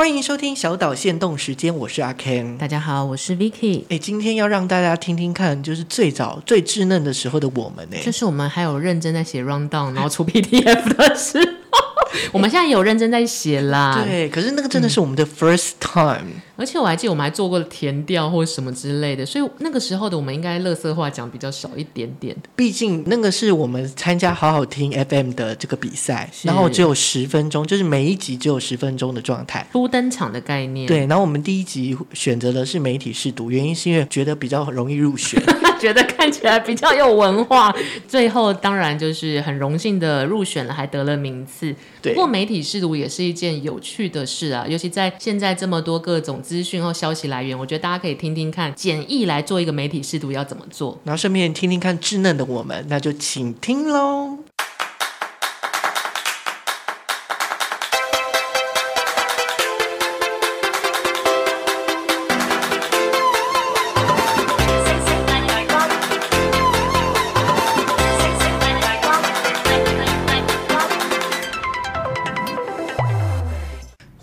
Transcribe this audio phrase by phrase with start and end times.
[0.00, 2.56] 欢迎收听小岛限动时间，我是阿 Ken。
[2.56, 3.84] 大家好，我是 Vicky。
[3.90, 11.38] 哎，今天要让大家听听看，就是最早最稚嫩的时候的我们呢，就是我们还有认真在写 rundown，然后出 PDF 的时
[11.70, 11.78] 候。
[12.32, 22.36] 我们现在有认真在写啦，对，可是那个真的是我们的 first time，嗯、而且我还记得我们还做过填调或什么之类的，所以那个时候的我们应该乐色话讲比较少一点点。
[22.54, 30.86] 毕竟那个是我们参加好好听 FM 的这个比赛，然后只有十分钟，就是每一集只有十分钟的状态，初登场的概念。
[30.86, 35.42] 对，然后我们第一集选择的是媒体试读，原因是因为觉得比较容易入选，
[35.80, 37.74] 觉得看起来比较有文化。
[38.06, 41.74] 最后当然就是很荣幸的入选了，还得了名次。
[42.02, 54.36] 对，不过媒体试读也是一件有趣的事啊，尤其在现在这么多各种资讯和消息来源，我觉得大家可以听听看，简易来做一个媒体试读要怎么做，然后顺便听听看稚嫩的我们，那就请听喽。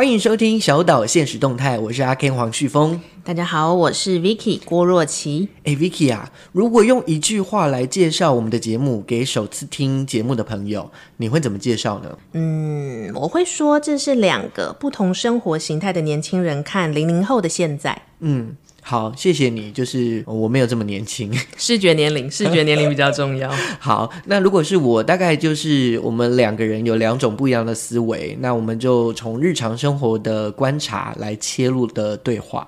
[0.00, 2.98] 欢迎收听小岛现实动态，我是阿 Ken 黄旭峰。
[3.22, 5.46] 大家好，我是 Vicky 郭若琪。
[5.64, 12.16] 哎，Vicky 啊，如果用一句话来介绍我们的节目给首次听节目的朋友，你会怎么介绍呢？
[12.32, 18.00] 嗯，我会说这是两个不同生活形态的年轻人看零零后的现在。
[18.20, 18.56] 嗯。
[18.82, 19.70] 好，谢谢你。
[19.70, 23.50] 就是我没有这么年轻， 视觉年龄，视觉年龄比较重要。
[23.78, 32.66] 好，那如果是我，大概就是我们两个人有两种不一样的思维，那我们就从日常生活的观察来切入的对话。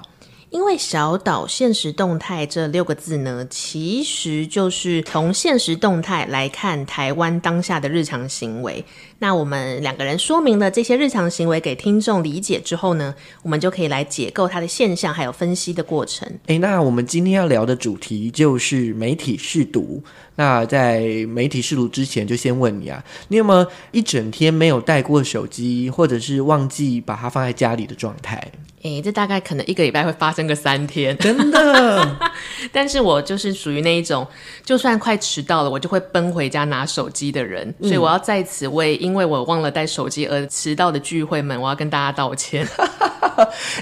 [0.52, 8.84] 因为小岛现实动态这六个字呢，其实就是从现实动态来看台湾当下的日常行为。
[9.18, 16.30] 那我们两个人说明了这些日常行为给听众理解之后呢，我们就可以来解构它的现象，还有分析的过程。
[16.48, 20.04] 诶，那我们今天要聊的主题就是媒体试读。
[20.34, 28.52] 那在媒体试读之前，就先问你啊，你有没有一整天没有带过手机，或者是忘记把它放在家里的状态？
[28.82, 32.16] 诶，这大概可能一个礼拜会发生个三天，真的。
[32.72, 34.26] 但是我就是属于那一种，
[34.64, 37.66] 就算快迟到了，我就会奔回家拿手机的人。
[37.80, 42.66] 嗯、所以我要在此为因为我忘了带手机而迟到的聚会们，我要跟大家道歉。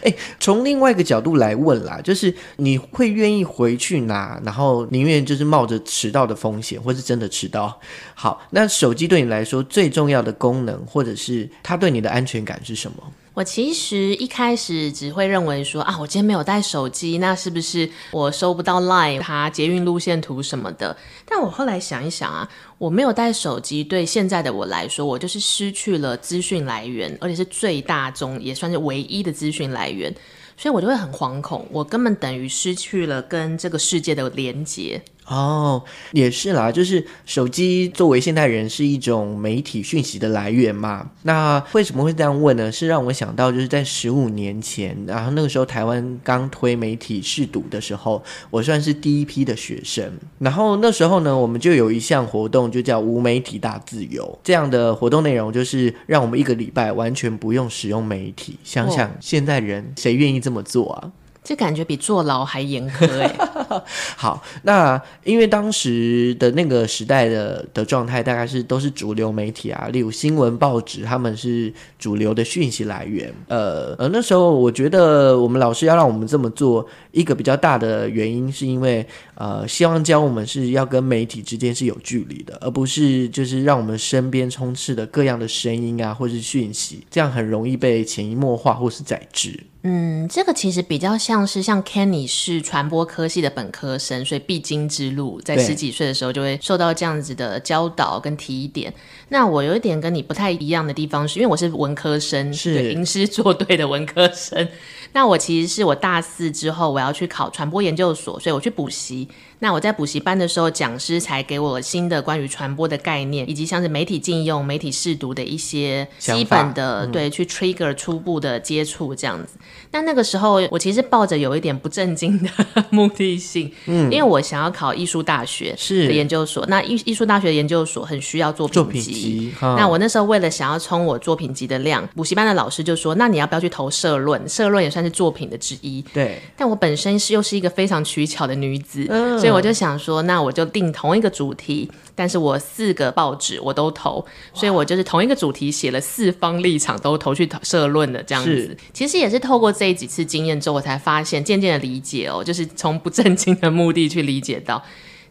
[0.03, 7.79] 诶， 从另外一个角度来问啦，就是你会愿意回去拿，然后宁愿就是冒着迟到的风险，或是真的迟到。
[8.15, 12.97] 好，那手机对你来说最重要的功能，或者是它对你的安全感是什么？
[13.41, 20.95] 我其实一开始只会认为说啊，我今天没有带手机，那是不是我收不到 Line 它捷运路线图什么的？
[21.25, 22.47] 但我后来想一想啊，
[22.77, 30.15] 我没有带手机，对现在的我来说，我就是失去了资讯来源，而且是最大宗也算是唯一的资讯来源，
[30.59, 35.01] 所以我就会很惶恐，我根本等于失去了跟这个世界的连接。
[35.27, 41.09] 哦，也是啦，就是手机作为现代人是一种媒体讯息的来源嘛。
[41.23, 42.73] 那为什么会这样问呢？
[42.73, 48.21] 是让我想到就是在十五年前，然后那个时候台湾刚推媒体试读的时候，
[48.51, 50.13] 我算是第一批的学生。
[50.41, 54.37] 然后那时候呢，我们就有一项活动，就叫无媒体大自由。
[54.43, 58.59] 这样的活动内容就是让我们一个礼拜完全不用使用媒体。
[58.65, 61.13] 想想现代人谁愿意这么做啊？
[61.43, 63.35] 这感觉比坐牢还严苛哎。
[64.17, 73.33] 好，那因为当时的那个时代的的状态，大概是都是主流媒体啊，例如新闻报纸，他们是主流的讯息来源。
[73.49, 89.59] 呃呃，那时候我觉得我们老师要让我们这么做，一个比较大的原因是因为呃，希望教我们是要跟媒体之间是有距离的，而不是就是让我们身边充斥的各样的声音啊，或是讯息，这样很容易被潜移默化或是宰制。
[89.83, 98.93] 嗯，这个其实比较像是像 Kenny 是传播科系的科生，所以必经之路，在十几岁的时候就会受到这样子的教导跟提点。
[99.31, 104.69] 那我有一点跟你不太一样的地方是，因为我是文科生，是吟诗作对的文科生。
[105.13, 109.29] 那我其实是我大四之后我要去考传播研究所，所以我去补习。
[109.61, 119.59] 那我在补习班的时候，讲师才给我新的关于传播的概念，以及像是媒体禁用、媒体试读的一些基本的、嗯、对去 trigger 初步的接触这样子。
[119.93, 122.49] 那那个时候，我其实抱着有一点不正经的
[122.91, 126.65] 目的性，嗯，因为我想要考艺术大学的研究所。
[126.67, 134.49] 那艺艺术大学研究所很需要作品集，那我那时候为了想要冲我作品集的量，补习班的老师就说：“那你要不要去投社论？
[134.49, 136.41] 社论也算是作品的之一。”对。
[136.57, 139.39] 但我本身是又是一个非常取巧的女子，嗯。
[139.39, 141.91] 所以我就想说，那我就定同一个主题。
[142.15, 148.77] 但是我四个报纸我都投，所以我就是同一个主题写了四方立场都投去社论的这样子。
[148.93, 154.83] 其实也是透过这几次经验之后，我才发现渐渐的理解哦，就是从不正经的目的去理解到。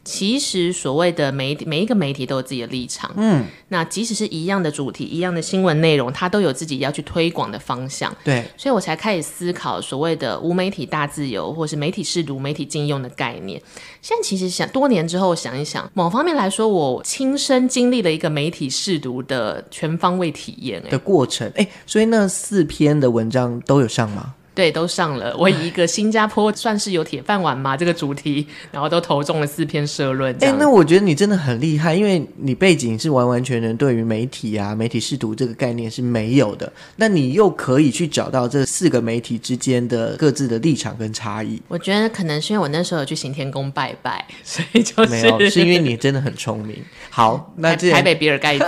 [0.03, 3.11] 其实所谓的媒体，每一个媒体都有自己的立场。
[3.17, 8.15] 嗯，那即使是一样的主题、一样的新闻内容，它都有自己要去推广的方向。
[8.23, 13.61] 对，所以我才开始思考所谓的无媒体大自由，或是媒体试读、媒体禁用的概念。
[14.01, 21.51] 现在其实想多年之后想一想，某方面来说，我亲身经历了一个媒体试读的全方位体验、欸、的过程。
[21.55, 24.33] 哎，所以那四篇的文章都有上吗？
[24.59, 25.33] 对，都上了。
[25.37, 30.35] 我以一个新加坡算是有铁饭碗嘛这个主题，然后都投中了四篇社论。
[30.41, 36.69] 哎，那我觉得你真的很厉害，因为你背景是完完全全对于媒体啊、媒体试读这个概念是没有的。
[36.97, 41.61] 那你又可以去找到这四个媒体之间的各自的立场跟差异。
[41.69, 46.75] 我觉得可能是因为我那时候有去行天宫拜拜，所以就是没有，是因为你真的很聪明。
[47.09, 48.65] 好，那这台北比尔盖茨。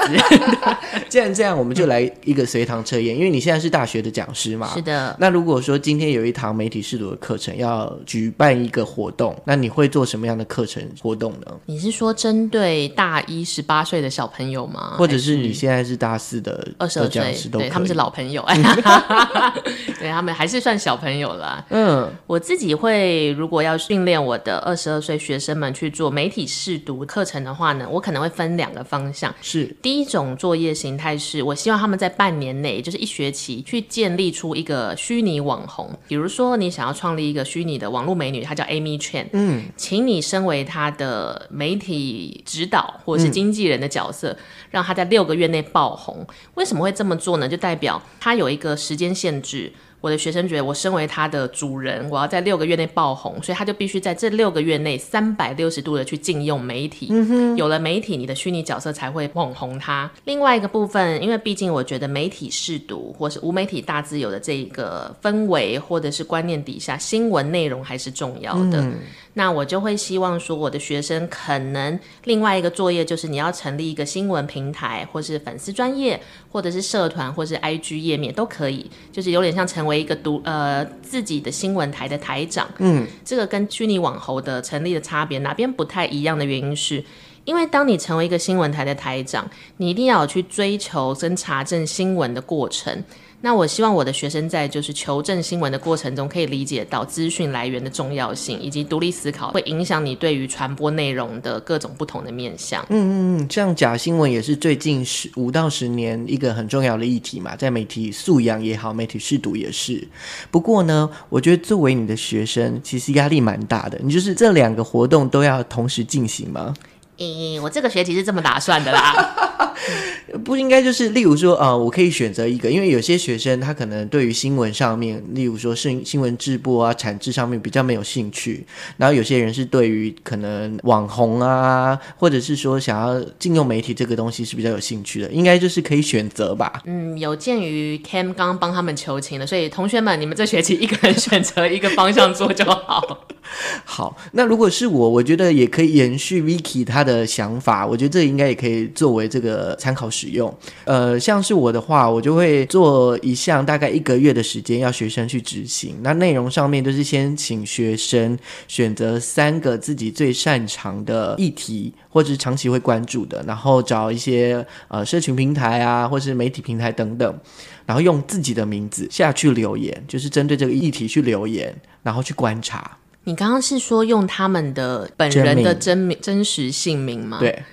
[1.10, 4.72] 既然这样，我们就来一个随堂测验，因为你现在是大学的讲师嘛。
[4.74, 5.14] 是的。
[5.20, 11.60] 那如果说今天有一堂媒体试读的课程要举办一个活动，那你会做什么样的课程活动呢？
[11.66, 14.94] 你是说针对大一十八岁的小朋友吗？
[14.98, 18.46] 或者是你现在是大四的二十二岁，对，他们是老朋友，
[20.00, 21.66] 对，他们还是算小朋友啦。
[21.70, 29.34] 嗯，我自己会如果要训练我的二十二岁学生们去做媒体试读课程的话呢，我可能会分两个方向。
[29.42, 35.90] 是第一种作业形态是，我希望他们在半年内，就是一学期，去建立出一个虚拟网红。
[36.08, 44.38] 比如说，你想要创立一个虚拟的网络美女，她叫 Amy Chan，嗯，请你身为她的媒体指导或者是经纪人的角色，嗯、
[44.72, 46.26] 让她在六个月内爆红。
[46.56, 47.48] 为什么会这么做呢？
[47.48, 49.72] 就代表她有一个时间限制。
[50.02, 57.08] 我的学生觉得，我身为他的主人，我要在六个月内爆红，所以他就必须在这六个月内三百六十度的去禁用媒体。
[57.12, 60.10] 嗯哼，有了媒体，你的虚拟角色才会捧红他。
[60.26, 68.82] 另外一个部分，因为毕竟我觉得媒体试读或是无媒体大自由的这一个氛围或者是观念底下，新闻内容还是重要的。
[68.82, 68.96] 嗯
[69.34, 76.22] 那我就会希望说，我的学生可能另外一个作业就是你要成立一个新闻平台，或是粉丝专业，
[76.52, 82.70] 或者是社团，或是 IG 页面都可以，就是有点像成为一个独呃自己的新闻台的台长。
[82.78, 87.04] 嗯，这个跟虚拟网红的成立的差别哪边不太一样的原因是，
[87.46, 93.04] 因为当你成为一个新闻台的台长，你一定要有去追求跟查证新闻的过程。
[93.42, 102.86] 那我希望我的学生在就是求证新闻的过程中，可以理解到资讯来源的重要性，以及独立思考会影响你对于传播内容的各种不同的面向。
[102.90, 110.08] 嗯嗯嗯，这样假新闻也是最近十五到十年一个很重要的议题嘛，在媒体素养也好，媒体试读也是。
[110.52, 114.00] 不过呢，我觉得作为你的学生，其实压力蛮大的。
[114.04, 116.74] 你就是这两个活动都要同时进行吗？
[117.18, 119.51] 嗯，我这个学期是这么打算的啦。
[120.44, 128.66] 不应该就是，例如说，呃，我可以选择一个，因为有些学生他可能对于新闻上面，例如说新新闻制播啊、产制上面比较没有兴趣，
[128.98, 136.82] 然后有些人是对于可能网红啊，或者是说想要禁用媒体这个东西是比较有兴趣的，应该就是可以选择吧。
[136.86, 143.28] 嗯，有鉴于 Cam 刚刚帮他们求情了，所以同学们，你们这学期一个人选择一个方向做就好。
[143.84, 150.56] 好，那如果是我，我觉得也可以延续 Vicky 他的想法，我觉得这应该也可以作为这个参考使用。
[150.86, 155.98] 呃，像是我的话，我就会做一项大概一个月的时间，要学生去执行。
[156.02, 158.38] 那内容上面就是先请学生
[158.68, 167.40] 选择三个自己最擅长的议题，或者是长期会关注的，然后找一些呃社群平台啊，或是媒体平台等等，
[167.86, 172.98] 然后用自己的名字下去留言，就是针对这个议题去留言，然后去观察。
[173.24, 177.38] 你刚刚是说用他们的本人的真名真实姓名吗？
[177.40, 177.64] 对，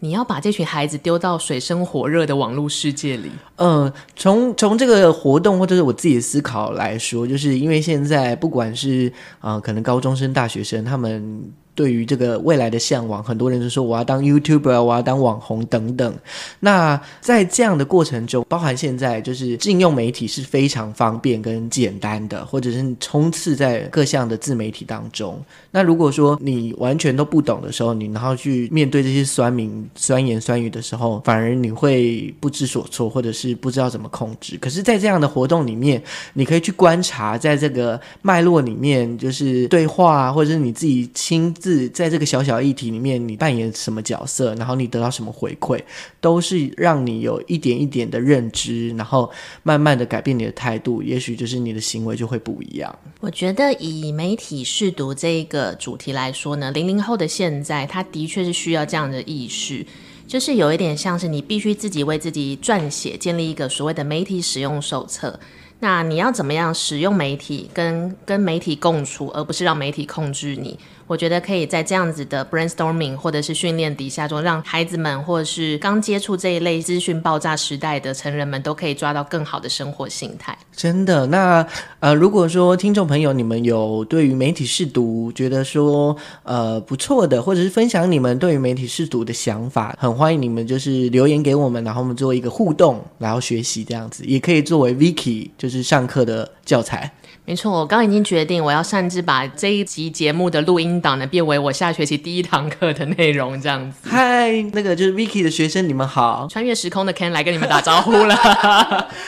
[0.00, 3.30] 你要把这群孩子丢到水深火热的网络世界里。
[3.56, 11.52] 嗯，从从这个活动或者是我自己的思考来说，就是因为现在不管是啊、呃，可能高中生、大学生，他们。
[11.74, 16.14] 对于这个未来的向往，很多人就说我要当 YouTuber，我要当网红等等。
[16.60, 25.42] 那在这样的过程中，包含现在就是禁用媒体是非常方便跟简单的，或者是冲刺在各项的自媒体当中。
[25.72, 34.56] 那如果说你完全都不懂的时候，你然后去面对这些酸民酸言酸语的时候，反而你会不知所措，或者是不知道怎么控制。
[34.58, 36.00] 可是，在这样的活动里面，
[36.34, 41.52] 你可以去观察，在这个脉络里面，就是对话，或者是你自己亲。
[41.64, 45.80] 自在这个小小议题里面，你扮演什么角色，然后你得到什么回馈，
[46.20, 49.30] 都是让你有一点一点的认知，然后
[49.62, 52.94] 慢慢的改变你的态度，也许就是你的行为就会不一样。
[53.20, 59.86] 我觉得以媒体试读这一个主题来说呢，零零后的现在，他的确是需要这样的意识。
[60.26, 65.40] 就是有一点像是你必须自己为自己撰写，建立一个所谓的媒体使用手册。
[65.80, 70.78] 那你要怎么样使用媒体，跟跟媒体共处，而不是让媒体控制你？
[71.06, 80.56] 我觉得可以在这样子的 brainstorming 或者是训练底下中，让孩子们或者是刚接触这一类资讯爆炸时代的成人们，都可以抓到更好的生活形态。
[80.74, 81.66] 真的，那
[82.00, 97.12] 呃，如果说听众朋友你们有对于媒体试读觉得说呃不错的，或者是分享你们对于媒体试读的想法，很欢迎你们就是留言给我们，然后我们做一个互动，然后学习这样子，也可以作为 Vicky 就是上课的教材。
[97.46, 104.08] 没错，我刚刚已经决定，我要擅自把这一集节目的录音档呢变为我下学期第一堂课的内容，这样子。
[104.08, 106.46] 嗨，那个就是 Vicky 的学生，你们好。
[106.48, 108.34] 穿越时空的 Ken 来跟你们打招呼了。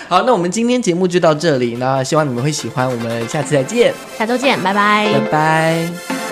[0.08, 6.25] 好，那我们今天节目就到这里，那希望你们会喜欢，我们下次再见，下周见，拜拜，拜拜。